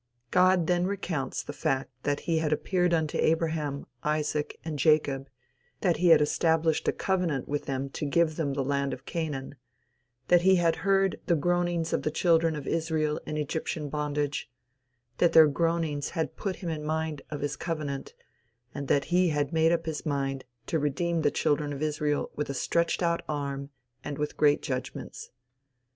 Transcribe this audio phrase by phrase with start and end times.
[0.31, 5.29] God then recounts the fact that he had appeared unto Abraham, Isaac and Jacob,
[5.81, 9.53] that he had established a covenant with them to give them the land of Canaan,
[10.27, 14.49] that he had heard the groanings of the children of Israel in Egyptian bondage;
[15.19, 18.15] that their groanings had put him in mind of his covenant,
[18.73, 22.49] and that he had made up his mind to redeem the children of Israel with
[22.49, 23.69] a stretched out arm
[24.03, 25.29] and with great judgments.